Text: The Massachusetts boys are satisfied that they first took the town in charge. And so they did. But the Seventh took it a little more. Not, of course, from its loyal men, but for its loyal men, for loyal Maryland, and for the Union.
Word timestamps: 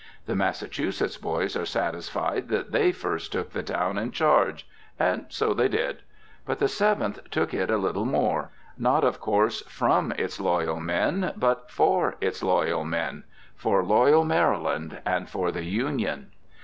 The 0.25 0.35
Massachusetts 0.35 1.17
boys 1.17 1.55
are 1.55 1.63
satisfied 1.63 2.49
that 2.49 2.71
they 2.71 2.91
first 2.91 3.31
took 3.31 3.51
the 3.51 3.61
town 3.61 3.99
in 3.99 4.09
charge. 4.09 4.67
And 4.97 5.25
so 5.29 5.53
they 5.53 5.67
did. 5.67 6.01
But 6.43 6.57
the 6.57 6.67
Seventh 6.67 7.29
took 7.29 7.53
it 7.53 7.69
a 7.69 7.77
little 7.77 8.05
more. 8.05 8.49
Not, 8.79 9.03
of 9.03 9.19
course, 9.19 9.61
from 9.67 10.11
its 10.13 10.39
loyal 10.39 10.79
men, 10.79 11.33
but 11.37 11.69
for 11.69 12.15
its 12.19 12.41
loyal 12.41 12.83
men, 12.83 13.25
for 13.55 13.83
loyal 13.83 14.25
Maryland, 14.25 14.99
and 15.05 15.29
for 15.29 15.51
the 15.51 15.65
Union. 15.65 16.31